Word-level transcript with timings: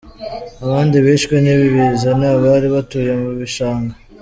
Abandi 0.63 0.95
bishwe 1.05 1.35
n’ibi 1.43 1.67
biza 1.75 2.09
ni 2.19 2.25
abari 2.33 2.67
batuye 2.75 3.11
mu 3.21 3.29
bishanga. 3.39 3.93